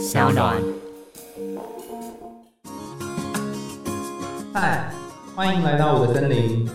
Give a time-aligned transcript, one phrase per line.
[0.00, 0.56] 小暖。
[4.54, 4.90] 嗨，
[5.36, 6.66] 欢迎来到我的森林，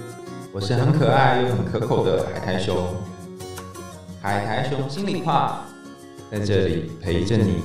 [0.54, 2.77] 我是很可爱又很可口的海苔熊。
[4.21, 5.65] 海苔熊心里话，
[6.29, 7.63] 在这里陪着你。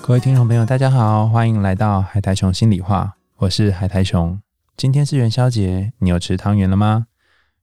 [0.00, 4.40] 各位听众朋友，大家好，欢迎来到海苔熊心里话，我是海苔熊。
[4.76, 7.06] 今天是元宵节，你有吃汤圆了吗？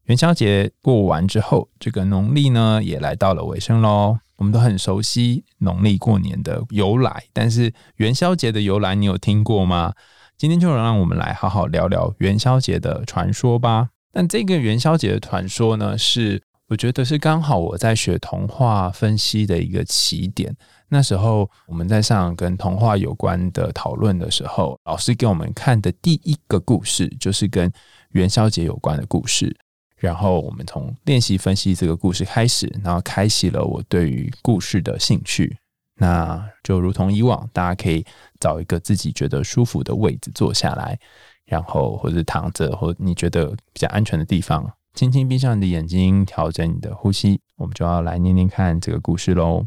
[0.04, 4.18] 元宵节过完之后，这个农历呢也来到了尾声喽。
[4.38, 9.94] 我们都很熟悉农历过年的由来，但是元宵节的由来，你有听过吗？
[10.38, 13.90] 今天就让我们来好好聊聊元宵节的传说吧。
[14.12, 20.56] 但这个元宵节的传说呢，是我觉得是刚好我在学童话分析的一个起点。
[20.90, 27.72] 那时候我们在上跟童话有关的讨论的时候，老师给我们看的第一个故事就是跟
[28.12, 29.56] 元宵节有关的故事。
[30.04, 35.56] 然后我们从练习分析这个故事开始，然后开启了我对于故事的兴趣。
[35.96, 38.06] 那就如同以往，大家可以
[38.38, 41.00] 找一个自己觉得舒服的位置坐下来，
[41.46, 47.40] 然后或者躺着，或你觉得比较安全的地方，轻轻闭上你的眼睛，调整你的呼吸。
[47.56, 49.66] 我们就要来念念看这个故事喽。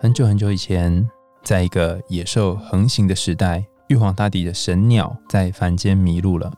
[0.00, 1.06] 很久很久以前，
[1.44, 6.50] 在一个野兽横行的时代，玉皇大帝的神鸟在凡间迷路了。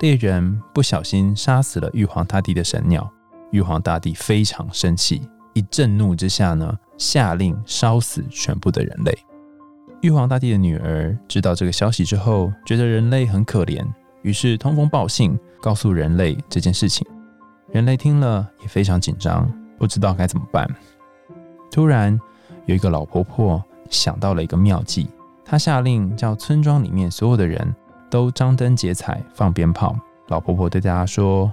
[0.00, 3.10] 猎人不小心杀死了玉皇大帝的神鸟，
[3.50, 5.22] 玉皇大帝非常生气，
[5.54, 9.18] 一震怒之下呢，下令烧死全部的人类。
[10.02, 13.82] 玉皇大帝的女儿知道这个消息之后，觉得人类很可怜，
[14.20, 17.06] 于是通风报信，告诉人类这件事情。
[17.72, 20.68] 人类听了也非常紧张，不知道该怎么办。
[21.70, 22.20] 突然，
[22.66, 25.08] 有一个老婆婆想到了一个妙计，
[25.42, 27.74] 她下令叫村庄里面所有的人。
[28.10, 29.96] 都张灯结彩放鞭炮。
[30.28, 31.52] 老婆婆对大家说：“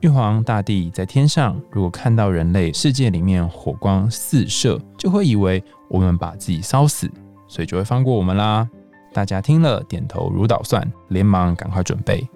[0.00, 7.10] 玉皇大帝在天上，如果看到人类世界里面火光四射，就会以为我们把自己烧死，
[7.48, 8.68] 所以就会放过我们啦。”
[9.14, 12.26] 大家听了点头如捣蒜，连忙赶快准备。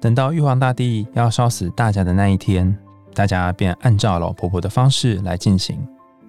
[0.00, 2.76] 等到玉皇大帝要烧死大家的那一天，
[3.14, 5.78] 大家便按照老婆婆的方式来进行。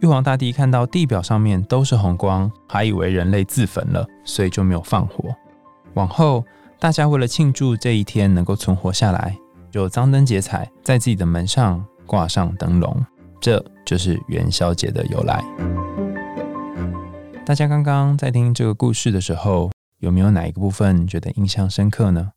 [0.02, 5.35] 玉皇大帝看到地表上面都是红光，还以为人类自焚了，所以就没有放火。
[5.96, 6.44] 往后。
[6.78, 9.36] 大家为了庆祝这一天能够存活下来，
[9.72, 13.03] 就张灯结彩，在自己的门上挂上灯笼，
[13.40, 15.44] 这就是元宵节的由来。
[17.46, 22.31] 大家刚刚在听这个故事的时候，有没有哪一个部分觉得印象深刻呢？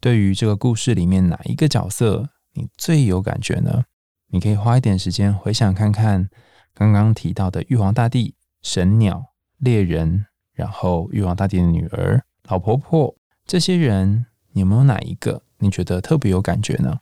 [0.00, 3.84] 对于这个故事里面哪一个角色你最有感觉呢？
[4.28, 6.30] 你可以花一点时间回想看看，
[6.72, 13.16] 刚刚提到的玉皇大帝、神鸟、猎人，然后玉皇大帝的女儿、老婆婆。
[13.46, 16.98] 这些人有没有哪一个你觉得特别有感觉呢？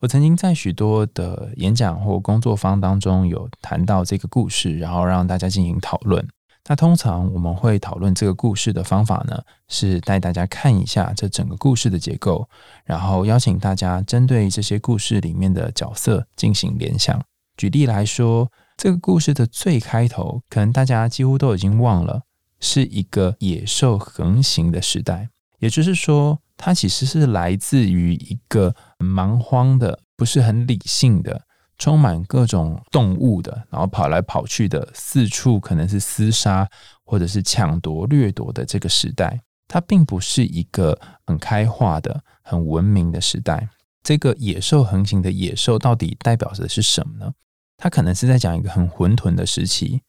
[0.00, 6.24] 我曾经在许多的演讲或工作坊当中有谈到这个故事，然后让大家进行讨论。
[6.68, 12.48] 那通常我们会讨论这个故事的方法呢，是带大家看一下这整个故事的结构，
[12.84, 17.20] 然后邀请大家针对这些故事里面的角色进行联想。
[17.56, 22.22] 举例来说，这个故事的最开头，可能大家几乎都已经忘了，
[22.60, 25.30] 是一个野兽横行的时代。
[25.58, 31.42] 也就是说，它其实是来自于一个蛮荒的、不是很理性的、
[31.78, 36.68] 充满各种动物的，然后跑来跑去的、四处可能是厮杀
[37.04, 39.40] 或者是抢夺掠夺的这个时代。
[39.66, 43.68] 它并不是一个很开化的、很文明的时代。
[44.02, 47.32] 这个野兽横行的野兽到底代表的是什么呢？
[47.76, 50.02] 它可能是在讲一个很混沌的时期。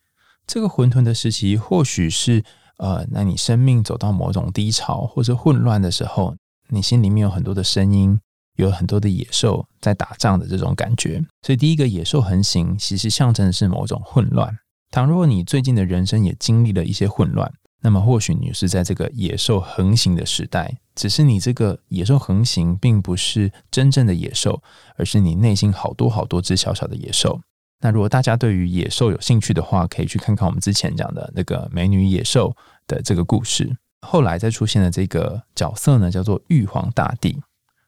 [0.46, 2.44] 这个混沌的时期，或许是。
[2.80, 6.36] 呃，那你生命走到某种低潮或者混乱的时候，
[6.70, 8.20] 你心里面有很多的声音，
[8.56, 11.22] 有很多的野兽在打仗的这种感觉。
[11.42, 14.58] 所以，第一个野兽横行，其实象征的是某种混乱。
[14.92, 17.52] 倘若你最近的人生也经历了一些混乱，
[17.82, 24.64] 那么或许你是在这个野兽横行的时代，只是你这个野兽横行，并不是真正的野兽，
[24.96, 27.42] 而是你内心好多好多只小小的野兽。
[27.82, 32.56] 那如果大家对于野兽有兴趣的话，可以去看看我们之前讲的那个美女野兽
[32.88, 33.78] 的这个故事。
[34.02, 37.42] 后来再出现的这个角色呢，叫做玉皇大帝。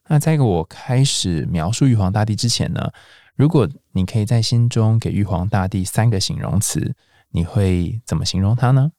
[0.08, 2.92] 那在我开始描述玉皇大帝之前呢，
[3.36, 6.94] 如果你可以在心中给玉皇大帝三个形容词，
[7.30, 8.92] 你会怎么形容他呢？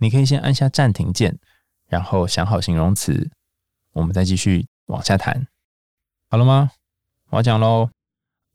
[0.00, 1.38] 你可以先按下暂停键，
[1.88, 3.30] 然后想好形容词，
[3.92, 5.46] 我们再继续往下谈。
[6.30, 6.70] 好了吗？
[7.30, 7.90] 我要讲喽。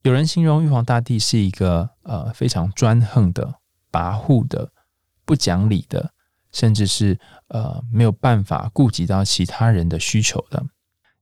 [0.03, 3.55] 有人形容玉皇大帝是一个呃非常专横的、
[3.89, 4.69] 跋扈的、
[5.23, 6.11] 不讲理的，
[6.51, 7.17] 甚至是
[7.47, 10.61] 呃没有办法顾及到其他人的需求的。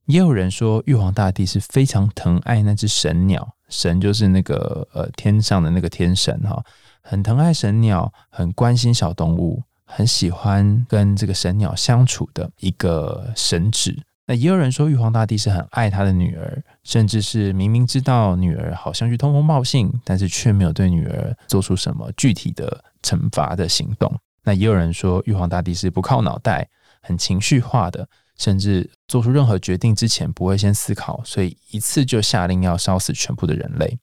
[0.06, 6.66] 也有人说玉皇大帝是非常疼爱那只神鸟，神就是那个呃天上的那个天神哈，
[7.02, 14.02] 很疼爱神鸟，很关心小动物，很喜欢跟这个神鸟相处的一个神祇。
[14.32, 24.10] 那也有人说，玉皇大帝是很爱他的女儿，甚至是明明知道女儿好像去通风报信，但是却没有对女儿做出什么具体的惩罚的行动。
[24.46, 26.66] 那也有人说，玉皇大帝是不靠脑袋，
[27.02, 28.08] 很情绪化的，
[28.38, 34.00] 甚至做出任何决定之前不会先思考，所以一次就下令要烧死全部的人类。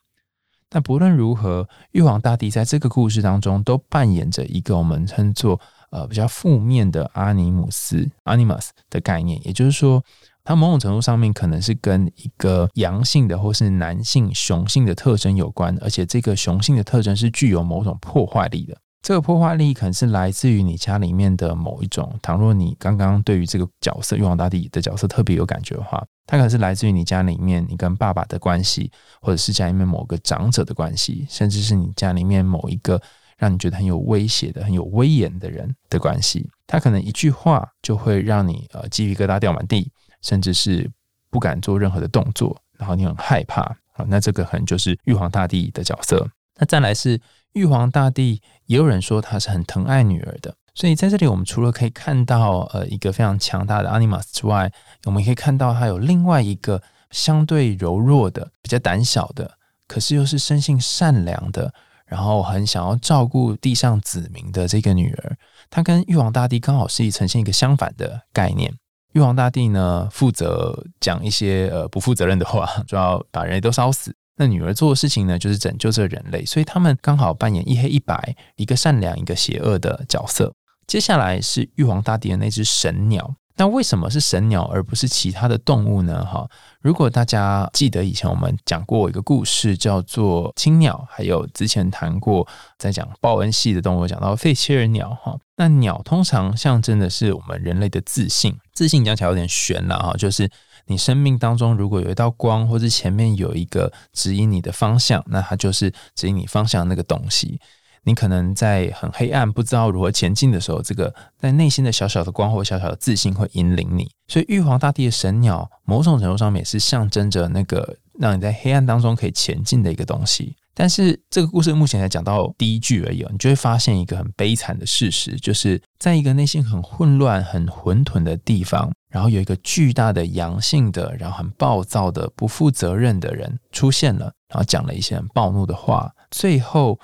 [0.69, 5.59] 但不论如何，玉皇大帝在这个故事当中都扮演着一个我们称作。
[5.91, 10.03] 呃，比较负面的阿尼姆斯 （animus） 的概念，也就是说，
[10.45, 18.77] 它某种程度上面可能是跟一个阳性的或是男性雄性的特征有关，而且这个雄性的特征是具有某种破坏力的。
[19.01, 22.19] 这个破坏力可能是来自于你家里面的某一种。
[22.21, 28.91] 倘若你刚刚对于这个角色玉皇大帝的角色特别有感觉的话，它可能是来自于你家里面你跟爸爸的关系，
[29.23, 33.01] 或者是家里面某个长者的关系，甚至是你家里面某一个。
[33.39, 39.91] 让你觉得很有威胁的、很有威严的人的关系，他可能一句话就会让你呃鸡皮疙瘩掉满地，
[40.21, 40.91] 甚至是
[41.31, 43.63] 不敢做任何的动作，然后你很害怕
[43.93, 44.05] 啊。
[44.09, 46.29] 那这个可能就是玉皇大帝的角色。
[46.57, 47.21] 那再来是
[47.53, 50.53] 玉皇大帝，也有人说他是很疼爱女儿的。
[50.75, 54.73] 所以在这里，我们除了可以看到呃一个非常强大的 animus 之外，
[55.05, 61.73] 我们可以看到他有另外一个相对柔弱的、比较胆小的，可是又是生性善良的。
[62.09, 65.37] 然后很想要照顾地上子民的这个女儿，
[65.71, 68.75] 她跟玉皇大帝刚好是呈现一个相反的概念。
[69.13, 74.15] 玉皇大帝呢，负责讲一些呃不负责任的话， 就要把人都烧死。
[74.37, 76.45] 那女儿做的事情呢，就是拯救这人类。
[76.45, 80.55] 所以他们刚好扮演一黑一白，一个善良，一个邪恶的角色。
[80.87, 83.35] 接下来是玉皇大帝的那只神鸟。
[83.59, 86.25] 那为什么是神鸟而不是其他的动物呢？
[86.25, 86.49] 哈，
[86.81, 92.47] 如果大家记得以前我们讲过一个故事，叫做青鸟，还有之前谈过
[92.79, 100.49] 在讲报恩系的动物，讲到费切尔鸟，哈，那鸟通常象征的是我们人类的自信，自信讲起来有点悬了哈，就是
[100.87, 107.61] 你生命当中如果有一道光，或者前面有一个指引你的方向，那它就是指引你方向那个东西。
[108.05, 114.11] 你可能在很黑暗、不知道如何前进的时候，这个在内心的小小的光或小小的自信会引领你。
[114.29, 120.55] 所以，玉皇大帝的神鸟，某种程度上面也是象征着那个让你在黑暗当中可以前进的一个东西。
[120.75, 136.99] 但是，这个故事目前才讲到第一句而已，你就会发现一个很悲惨的事实，就是在一个内心很混乱、很混沌的地方，然后有一个巨大的阳性的，然后很暴躁的、不负责任的人出现了，然后讲了一些很暴怒的话，最后。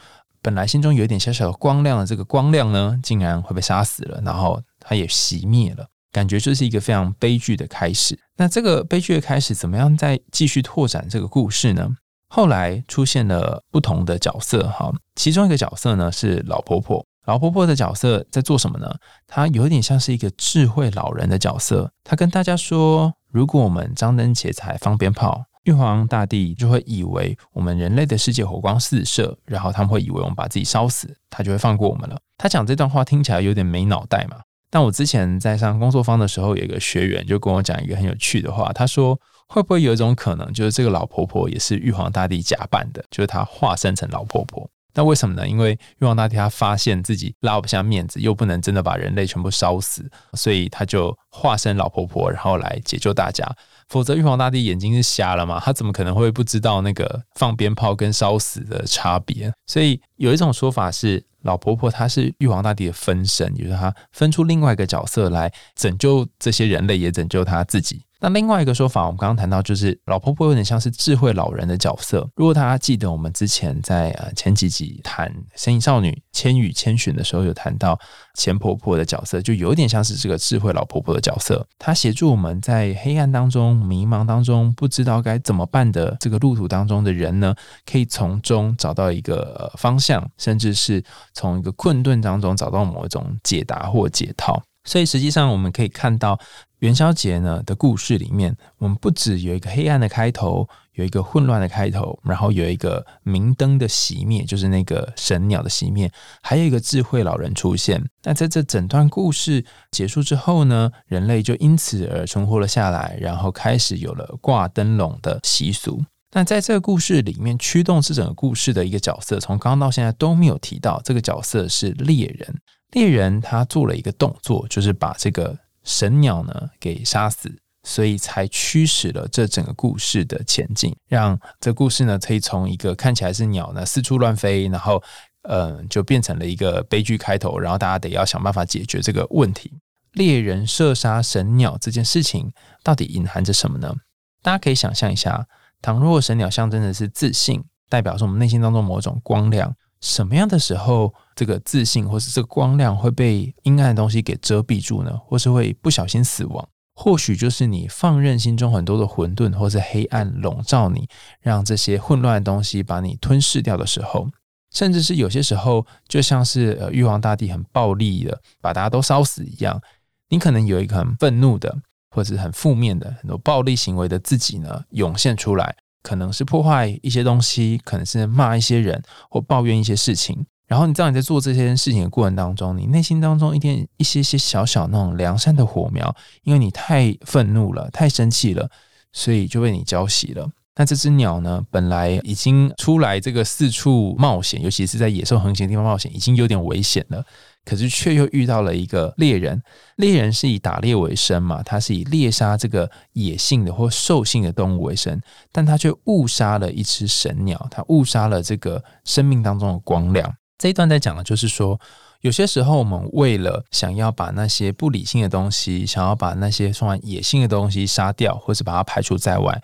[0.45, 8.19] 本来心中有一点小小的光亮的这个光亮呢，竟然会被杀死了，然后它也熄灭了，感觉这是一个非常悲剧的开始。
[8.37, 11.89] 那这个悲剧的开始，怎么样再继续拓展这个故事呢？
[12.29, 17.03] 后来出现了不同的角色，哈，其中一个角色呢是老婆婆。
[17.25, 18.95] 老婆婆的角色在做什么呢？
[19.27, 25.47] 她有点像是一个智慧老人的角色，她跟大家说：如果我们张灯结彩放鞭炮。
[25.65, 32.19] 玉皇大帝就会以为我们人类的世界火光四射，然后他们会以为我们把自己烧死，他就会放过我们了。
[32.37, 34.39] 他讲这段话听起来有点没脑袋嘛。
[34.71, 39.19] 但我之前在上工作坊的时候，有一个学员就跟我讲一个很有趣的话，他说
[39.49, 44.69] 会不会有一种可能，就是这个老婆婆也是玉皇大帝假扮的，就是她化身成老婆婆。
[44.97, 45.49] 那为什么呢？
[45.49, 53.45] 因为玉皇大帝他发现自己拉不下面子，又不能真的把人类全部烧死，所以他就化身老婆婆，然后来解救大家。
[53.89, 55.61] 否则，玉皇大帝眼睛是瞎了嘛？
[55.61, 59.53] 他怎么可能会不知道那个放鞭炮跟烧死的差别？
[59.67, 68.03] 所以有一种说法是，老婆婆她是玉皇大帝的分身，就是她分出另外一个角色来拯救这些人类，也拯救她自己。
[68.25, 72.27] 那另外一个说法，我们刚刚谈到，就是老婆婆有点像是智慧老人的角色。
[72.37, 78.01] 如果大家记得，我们之前在呃前几集谈《神隐少女千与千寻》的时候，有谈到
[78.33, 81.67] 钱婆婆的角色，就有点像是这个智慧老婆婆的角色。
[81.79, 87.55] 她协助我们在黑暗当中、迷茫当中，不知道该怎么办的这个路途当中的人呢，
[87.85, 91.05] 可以从中找到一个方向，甚至是
[91.35, 94.63] 从一个困顿当中找到某一种解答或解套。
[94.87, 96.39] 所以实际上，我们可以看到
[96.85, 106.13] 元宵节呢的故事里面，我们不止有一个黑暗的开头，有一个混乱的开头，然后有一个明灯的熄灭，就是那个神鸟的熄灭，
[106.43, 108.05] 还有一个智慧老人出现。
[108.23, 116.05] 那在这整段故事结束之后呢，人类就因此而存活了下来，然后开始有了挂灯笼的习俗。
[116.33, 122.55] 那在这个故事里面，驱动这整个故事的一个角色，从刚刚到现在都没有提到，这个角色是猎人。
[122.91, 135.03] 猎人他做了一个动作，就是把这个神鸟呢给杀死，所以才驱使了这整个故事的前进，让这故事呢可以从一个看起来是鸟呢四处乱飞，然后
[135.43, 139.73] 嗯，就变成了一个悲剧开头，然后大家得要想办法解决这个问题。
[140.13, 142.51] 猎人射杀神鸟这件事情
[142.83, 143.95] 到底隐含着什么呢？
[144.43, 145.47] 大家可以想象一下，
[145.83, 155.17] 倘若神鸟象征的是自信，代表是我们内心当中某种光亮，什么样的时候这个自信或是这个光亮会被阴暗的东西给遮蔽住呢？
[155.27, 156.69] 或是会不小心死亡？
[156.97, 161.09] 或许就是你放任心中很多的混沌或是黑暗笼罩你，
[161.41, 164.29] 让这些混乱的东西把你吞噬掉的时候。
[164.73, 169.81] 甚至是有些时候，就像是呃玉皇大帝很暴力的把大家都烧死一样，
[170.29, 171.77] 你可能有一个很愤怒的，
[172.11, 179.01] 或者是很负面的很多暴力行为的自己呢涌现出来，可能是破坏一些东西，可能是骂一些人
[179.31, 180.45] 或抱怨一些事情。
[180.67, 188.71] 然后你知道你在做这些事情的过程当中，你内心当中一点一些些小小那种良善的火苗，因为你太愤怒了，太生气了，
[189.13, 190.49] 所以就被你浇熄了。
[190.77, 191.63] 那这只鸟呢？
[191.71, 197.25] 本来已经出来这个四处冒险，尤其是在野兽横行的地方冒险，已经有点危险了。
[197.65, 199.63] 可是却又遇到了一个猎人。
[199.97, 205.21] 猎人是以打猎为生嘛，他是以猎杀这个野性的或兽性的动物为生，
[205.53, 210.35] 但他却误杀了一只神鸟，他误杀了这个生命当中的光亮。
[210.59, 211.79] 这一段在讲的就是说，
[212.21, 219.63] 有些时候我们为了想要把那些不理性的东西，想要把那些充满野性的东西杀掉，或是把它排除在外。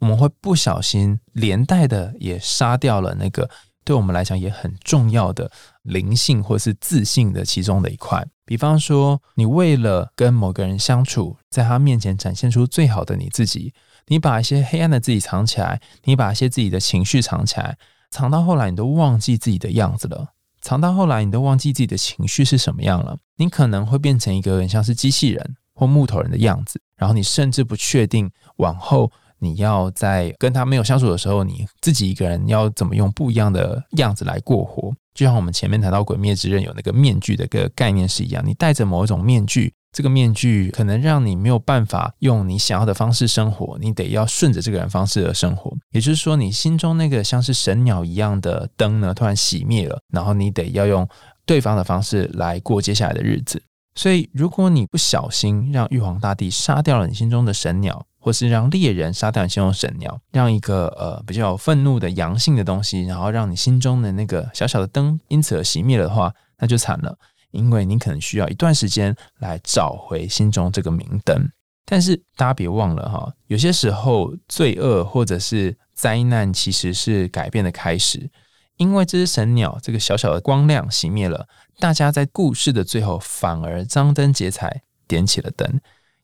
[0.00, 3.48] 我们会不小心连带的也杀掉了那个
[3.84, 5.50] 对我们来讲也很重要的
[5.82, 8.26] 灵性或是自信的其中的一块。
[8.44, 13.72] 比方说，你为了跟某个人相处，在他面前展现出最好的你自己，
[14.08, 17.78] 你把一些黑暗的自己藏起来，你把一些自己的情绪藏起来，
[18.10, 20.31] 藏到后来你都忘记自己的样子了，
[20.62, 23.18] 藏到后来你都忘记自己的情绪是什么样了。
[23.36, 29.10] 你可能会变成一个很像是机器人或木头人的样子，然后你甚至不确定往后。
[29.38, 34.94] 你要在跟他没有相处的时候，你自己一个人要怎么用不一样的样子来过活？
[35.14, 45.70] 就像我们前面谈到《鬼灭之刃》有那个面具的个概念是一样，你戴着某一种面具，这个面具可能让你没有办法用你想要的方式生活，你得要顺着这个人方式而生活。
[45.90, 51.06] 也就是说，你心中那个像是神鸟一样的灯呢，突然熄灭了，然后你得要用
[51.44, 53.62] 对方的方式来过接下来的日子。
[53.94, 67.18] 所以，如果你不小心让玉皇大帝杀掉了你心中的神鸟，或是让猎人杀掉你心中的神鸟，让一个呃比较愤怒的阳性的东西，然后让你心中的那个小小的灯因此而熄灭了的话，那就惨了，
[67.52, 71.48] 因为你可能需要一段时间来找回心中这个明灯。
[71.84, 78.30] 但是大家别忘了哈，有些时候罪恶或者是灾难其实是改变的开始。
[78.76, 81.46] 因为这只神鸟，这个小小的光亮熄灭了，
[81.78, 85.80] 大家在故事的最后反而张灯结彩，点起了灯。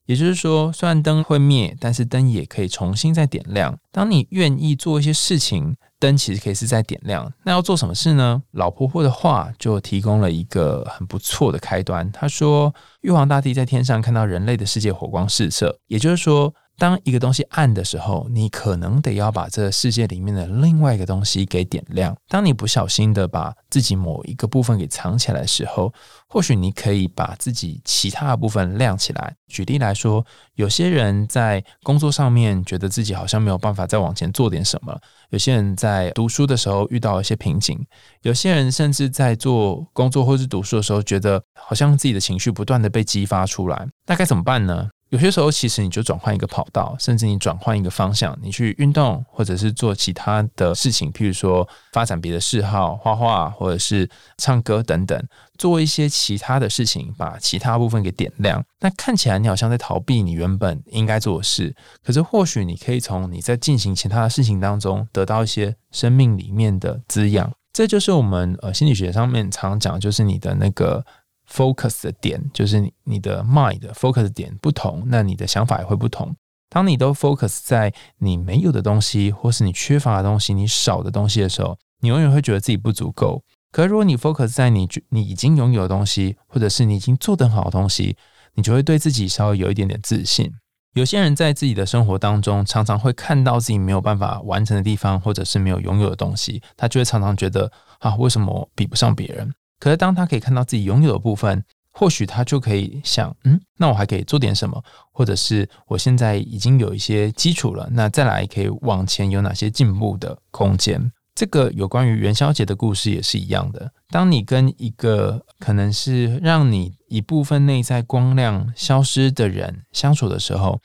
[0.06, 3.78] 也就是说，虽然灯会灭，但是灯也可以重新再点亮。
[3.92, 7.32] 当你愿意做一些事情，灯其实可以是在点亮。
[7.44, 8.42] 那要做什么事呢？
[8.52, 12.10] 老婆婆的话就提供了一个很不错的开端。
[12.12, 22.16] 她说：“玉皇大帝在天上看到人类的世界火光四射，也就是说。”当一个东西暗的时候，你可能得要把这世界里面的另外一个东西给点亮。
[22.28, 25.92] 当你不小心的把自己某一个部分给藏起来的时候，
[26.28, 29.34] 或许你可以把自己其他的部分亮起来。
[29.48, 34.94] 举例来说，有些人在工作上面觉得自己好像没有办法再往前做点什么；
[35.30, 37.76] 有些人在读书的时候遇到一些瓶颈；
[38.22, 43.88] 有些人甚至在做工作或是读书的时候，觉得好像自己的情绪不断的被激发出来。
[44.06, 44.88] 那该怎么办呢？
[45.10, 55.18] 有些时候，其实你就转换一个跑道，甚至你转换一个方向，你去运动，或者是做其他的事情，譬如说发展别的嗜好，画画，或者是唱歌等等，
[55.56, 58.62] 做一些其他的事情，把其他部分给点亮。
[58.80, 61.74] 那看起来你好像在逃避你原本应该做的事，
[62.04, 67.50] 可是或许你可以从你在进行其他的事情当中得到一些生命里面的滋养。
[67.72, 71.04] 这就是我们呃心理学上面常讲，就是你的那个。
[71.50, 76.34] Focus 的点就是你你的 mind focus 点不同，那你的想法也会不同。
[76.70, 83.42] 当你都 focus 在你没有的东西，或是你缺乏的东西、你少的东西的时候，你永远会觉得自己不足够。
[83.72, 88.16] 可如果你 focus 在你你已经拥有的东西，或者是你已经做得很好的东西，
[88.54, 90.52] 你就会对自己稍微有一点点自信。
[90.94, 99.54] 有些人在自己的生活当中，常常会看到自己没有办法完成的地方，或者是没有拥有的东西，他就会常常觉得啊，为什么比不上别人？
[99.78, 104.82] 可是，当他可以看到自己拥有的部分，或许他就可以想：嗯，那我还可以做点什么？
[105.12, 111.12] 或者是我现在已经有一些基础了，那再来可以往前有哪些进步的空间？
[111.34, 113.92] 这个有关于元宵节的故事也是一样的。
[114.10, 120.80] 当你跟一个可能是让你一部分内在光亮消失的人相处的时候，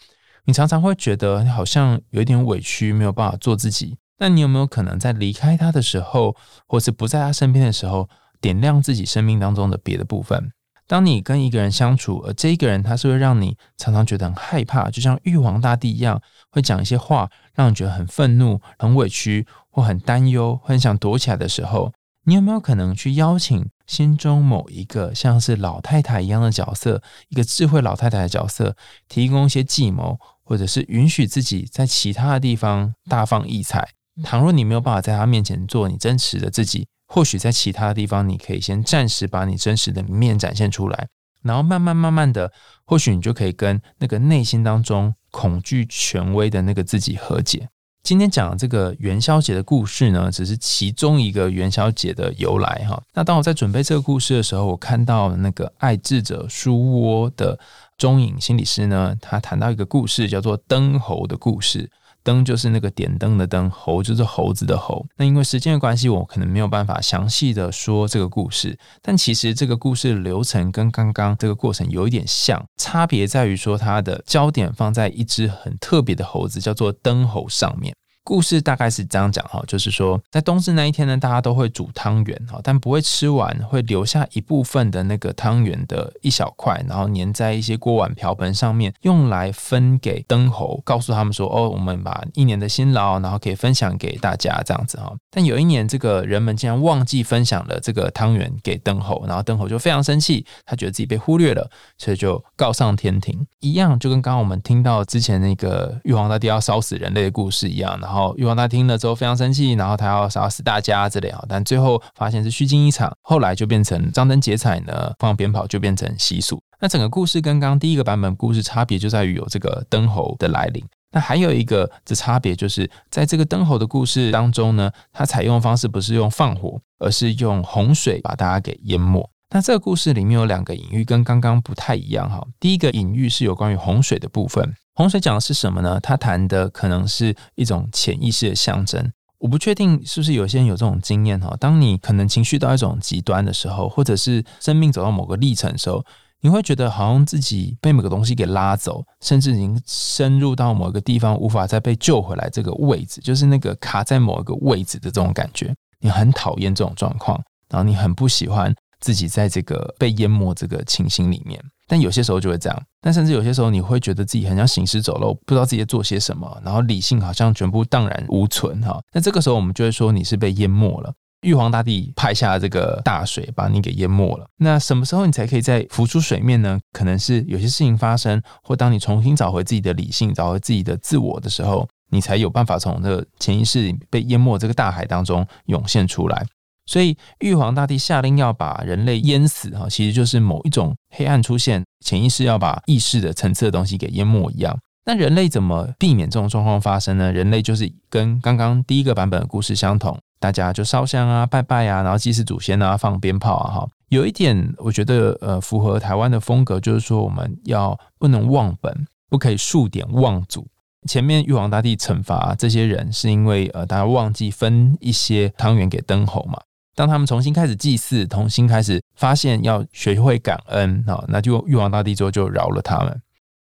[0.45, 3.97] 你常常会觉得好像有一点委屈，没有办法做自己。
[4.19, 6.35] 那你有没有可能在离开他的时候，
[6.67, 8.07] 或是不在他身边的时候，
[8.43, 10.51] 点亮自己生命当中的别的部分？
[10.85, 16.21] 当你跟一个人相处，而这一个人他是会让你常常觉得很害怕，就像玉皇大帝一样，
[16.51, 21.93] 会讲一些话，让你觉得很愤怒、很委屈或很担忧、很想躲起来的时候，
[22.25, 28.75] 你有没有可能去邀请心中某一个像是老太太一样的角色，一个智慧老太太的角色，
[29.07, 33.88] 提供一些计谋，或者是允许自己在其他的地方大放异彩？
[34.21, 36.85] 倘若你没有办法在他面前做你真实的自己。
[37.13, 41.08] 或许在其他的地方，你可以先暂时把你真实的面展现出来，
[41.43, 42.51] 然后慢慢慢慢的，
[42.86, 47.70] 或许你就可以跟那个内心当中恐惧权威的那个自己和解。
[48.01, 53.00] 今天讲的这个元宵节的故事呢，只是其中一个元宵节的由来哈。
[53.13, 57.60] 那当我在准备这个故事的时候，我看到那个爱智者书窝的
[57.96, 61.91] 中影心理师呢，他谈到一个故事，叫做灯猴的故事。
[62.24, 65.06] 灯就是那个点灯的灯，猴就是猴子的猴。
[65.18, 68.77] 那因为时间的关系，我可能没有办法详细的说这个故事。
[69.01, 77.94] 但其实这个故事流程跟刚刚这个过程有一点像，差别在于说它的焦点放在一只很特别的猴子，叫做灯猴上面。
[78.24, 95.13] 故事大概是这样讲哈，就是说在冬至那一天呢，大家都会煮汤圆哈，但不会吃完，会留下一部分的那个汤圆的一小块，然后粘在一些锅碗瓢盆上面，用来分给灯猴，告诉他们说哦，我们把一年的辛劳，然后可以分享给大家这样子哈。
[95.30, 108.12] 但有一年，这个人们竟然忘记分享了这个汤圆给灯猴，然后灯猴就非常生气，他觉得自己被忽略了，所以就告上天庭，一样就跟刚刚我们听到之前那个玉皇大帝要烧死人类的故事一样，然后。
[108.13, 113.12] 然后玉皇大听了之后非常生气，然后他要杀死大家之类啊，但最后发现是虚惊一场。
[113.24, 116.62] 后来就变成张灯结彩呢，放鞭炮就变成习俗。
[116.79, 120.84] 那整个故事跟刚刚第一个版本故事差别就在于有这个灯猴的来临。
[121.12, 129.27] 那还有一个的差别就是在这个灯猴的故事当中呢，它采用的方式不是用放火，而是用洪水把大家给淹没。
[129.50, 132.46] 那这个故事里面有两个隐喻跟刚刚不太一样哈。
[132.60, 134.72] 第一个隐喻是有关于洪水的部分。
[134.95, 136.00] 洪水讲的是什么呢？
[136.00, 139.11] 他谈的可能是一种潜意识的象征。
[139.39, 141.53] 我不确定是不是有些人有这种经验哈。
[141.59, 146.05] 当你可能情绪到一种极端的时候，或者是生命走到某个历程的时候，
[146.41, 152.50] 你会觉得好像自己被某个东西给拉走，甚至已经深入到某个地方，无法再被救回来。
[152.50, 161.61] 这个位置就是那个卡在某一个位置的这种感觉，你很讨厌这种状况，然后你很不喜欢自己在这个被淹没这个情形里面。
[161.94, 169.00] 但有些时候就会这样，但甚至有些时候你会觉得自己很像行尸走肉，不知道自己在做些什么，然后理性好像全部荡然无存哈。
[169.12, 174.48] 那这个时候我们就会说你是被淹没了，玉皇大帝派下这个大水把你给淹没了。
[174.58, 176.79] 那什么时候你才可以再浮出水面呢？
[176.94, 186.44] 可能是有些事情发生，或当你重新找回自己的理性，找回自己的自我的时候，你才有办法从这个潜意识被淹没这个大海当中涌现出来。
[186.85, 194.77] 所以玉皇大帝下令要把人类淹死哈，其实就是某一种黑暗出现，潜意识要把意识的层次的东西给淹没一样。
[195.05, 197.31] 那人类怎么避免这种状况发生呢？
[197.31, 203.72] 人类就是跟刚刚第一个版本的故事相同，大家就烧香啊、拜拜啊，然后祭祀祖先啊、放鞭炮啊。
[203.74, 210.65] 哈，有一点我觉得呃符合台湾的风格，就是说我们要不能忘本，不可以数典忘祖。
[211.05, 216.57] 前面玉皇大帝惩罚这些人，是因为呃大家忘记分一些汤圆给灯猴嘛。
[216.96, 223.22] 当他们重新开始祭祀，重新开始发现要学会感恩啊，那就玉皇大帝之后就饶了他们。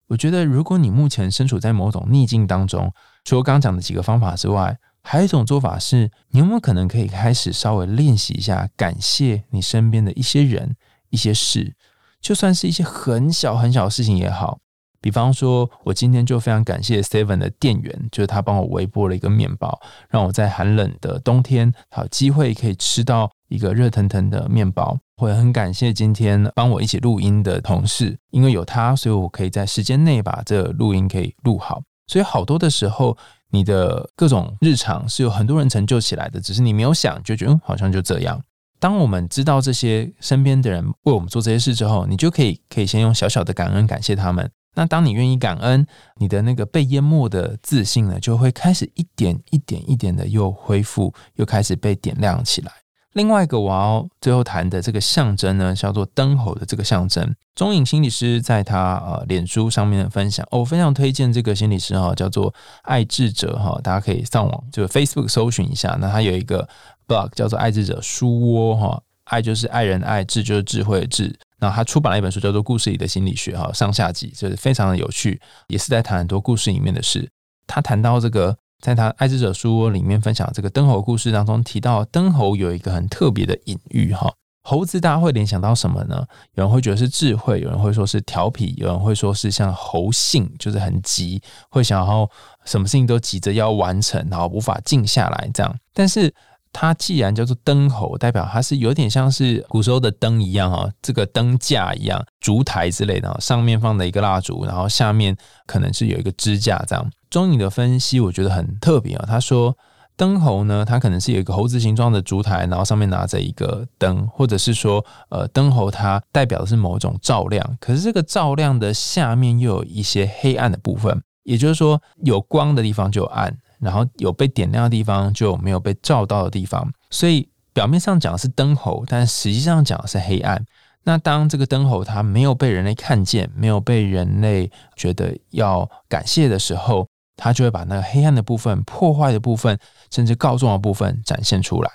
[0.08, 2.92] 我觉得，如果你目前身处在某种逆境当中，
[3.24, 10.74] 除了刚刚讲的几个方法之外，还有一种做法是，你有没有可能可以开始稍微练习一下，感谢你身边的一些人、
[11.10, 11.74] 一些事，
[12.20, 14.58] 就算是一些很小很小的事情也好。
[15.00, 24.98] 比方说，我今天就非常感谢 Seven 的店员，就是他帮我微波了一个面包，让我在寒冷的冬天好机会可以吃到一个热腾腾的面包。
[25.16, 31.82] 我也很感谢今天帮我一起录音的同事，因为有他，所以我可以在时间内把这录音可以录好。
[32.06, 33.16] 所以好多的时候，
[33.50, 38.42] 你的各种日常是有很多人成就起来的，只是你没有想，就觉得嗯好像就这样。
[38.78, 44.50] 当我们知道这些身边的人为我们做这些事之后，你就可以可以先用小小的感恩感谢他们。
[44.80, 52.72] 那当你愿意感恩，你的那个被淹没的自信呢，就会开始一点一点一点的又恢复，又开始被点亮起来。
[53.12, 57.36] 另外一个我要最后谈的这个象征呢，叫做灯猴的这个象征。
[57.54, 65.98] 中影心理师在他呃脸书上面的分享，我非常推荐这个心理师哈，叫做爱智者哈，大家可以上网就 Facebook 搜寻一下。
[66.00, 66.66] 那他有一个
[67.06, 71.38] blog 叫做爱智者书窝哈，爱就是爱人爱，智就是智慧的智。
[71.60, 77.28] 那他出版了一本书，叫做《故事里的心理学》哈，上下集就是非常的有趣，也是在谈很多故事里面的事。
[77.66, 84.32] 他谈到这个在他《爱之者书》里面分享这个灯猴故事当中提到，灯猴有一个很特别的隐喻哈。
[84.62, 86.24] 猴子大家会联想到什么呢？
[86.54, 92.28] 有人会觉得是智慧，有人会说是调皮，有人会说是像猴性，就是很急，会想要
[92.66, 95.74] 什么事情都急着要完成，然后无法静下来这样。
[95.94, 96.32] 但是
[96.72, 107.10] 它既然叫做灯猴，代表它是有点像是古时候的灯一样啊，这个灯架一样，烛台之类的，上面放的一个蜡烛，然后下面可能是有一个支架这样。
[107.28, 109.76] 中影的分析我觉得很特别啊，他说。
[110.16, 117.78] 灯猴呢，它可能是有一个猴子形状的烛台，然后上面拿着一个灯，或者是说，呃，灯猴它代表的是某种照亮。
[117.80, 126.92] 可是这个照亮的下面又有一些黑暗的部分，也就是说，有光的地方就有暗，然后有被点亮的地方就没有被照到的地方。
[127.10, 130.64] 所以表面上讲的是灯猴，但实际上讲的是黑暗。
[131.02, 137.06] 那当这个灯猴它没有被人类看见，没有被人类觉得要感谢的时候。
[137.42, 139.78] 它就会把那个黑暗的部分、破坏的部分，
[140.10, 141.90] 甚至告状的部分展现出来。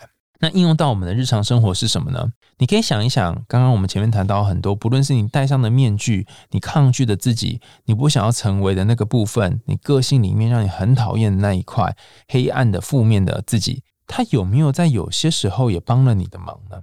[0.46, 2.32] 那应用到我们的日常生活是什么呢？
[2.60, 16.78] 你可以想一想，刚刚我们前面谈到很多，不论是你戴上的面具，你抗拒的自己，你不想要成为的那个部分，你个性里面让你很讨厌的那一块黑暗的、负面的自己，他有没有在有些时候也帮了你的忙呢？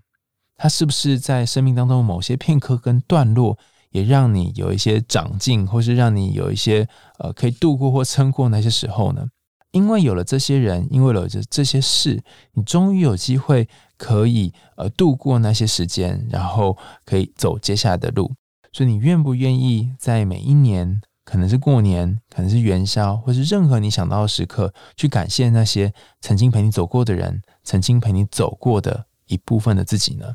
[0.56, 3.56] 他是不是在生命当中某些片刻跟段落？
[3.90, 6.88] 也让你有一些长进，或是让你有一些
[7.20, 9.26] 呃可以度过或撑过那些时候呢？
[9.72, 18.32] 因为有了这些人，因为有了这这些事，你终于有机会可以呃度过那些时间，然后可以走接下来的路。
[18.72, 30.34] 所以你愿不愿意在每一年，可能是过年，可能是元宵，或是任何你想到的时刻，去感谢那些曾经陪你走过的人，曾经陪你走过的一部分的自己呢？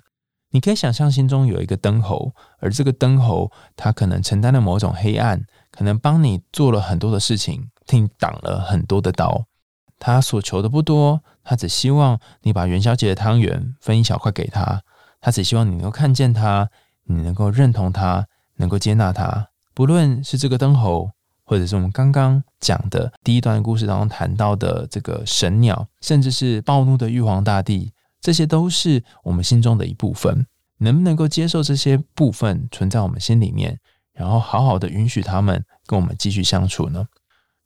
[0.52, 9.46] 你可以想象心中有一个灯猴，而这个灯猴，它可能承担了某种黑暗，可能帮你做了很多的事情，替你挡了很多的刀。
[9.98, 14.84] 他所求的不多，他只希望你把元宵节的汤圆分一小块给他。
[15.20, 16.70] 他只希望你能够看见他，
[17.06, 19.48] 你能够认同他，能够接纳他。
[19.74, 21.10] 不论是这个灯猴，
[21.44, 27.92] 或者是我们刚刚讲的第一段故事当中谈到的这个神鸟，甚至是暴怒的玉皇大帝。
[28.22, 30.46] 这些都是我们心中的一部分，
[30.78, 33.80] 能不能够接受这些部分存在我们心里面，
[34.14, 37.08] 然后好好的允许他们跟我们继续相处呢？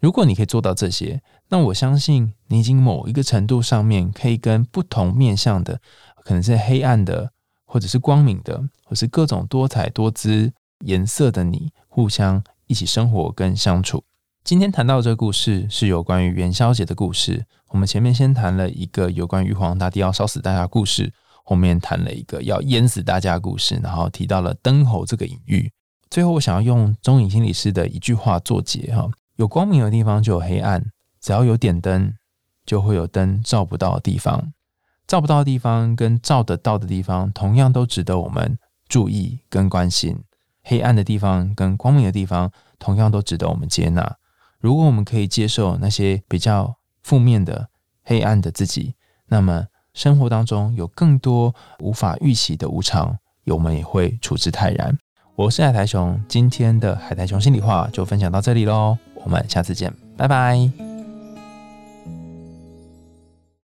[0.01, 5.79] 如果你可以做到这些，那我相信你已经某一个程度上面可以跟不同面向的，
[6.25, 7.31] 可能是黑暗的，
[7.67, 14.03] 或者是光明的，或是各种多彩多姿颜色的你，互相一起生活跟相处。
[14.43, 17.45] 今天谈到这个故事是有关于元宵节的故事。
[17.69, 25.71] 我们前面先谈了一个有关玉皇大帝要烧死大家故事，后面谈了一个要淹死大家故事，然后提到了灯猴这个隐喻。
[26.09, 30.85] 最后，我想要用中影心理师的一句话作结：哈，有光明的地方就有黑暗，
[31.19, 32.13] 只要有点灯，
[32.65, 34.53] 就会有灯照不到的地方。
[35.07, 40.23] 照不到的地方跟照得到的地方，同样都值得我们注意跟关心。
[40.63, 44.17] 黑暗的地方跟光明的地方，同样都值得我们接纳。
[44.59, 47.67] 如果我们可以接受那些比较负面的、
[48.03, 48.93] 黑暗的自己，
[49.27, 53.17] 那么生活当中有更多无法预期的无常，
[53.47, 54.97] 我们也会处之泰然。
[55.35, 60.90] 我是海苔熊，今天的海苔熊心里话就分享到这里喽，我们下次见，拜拜。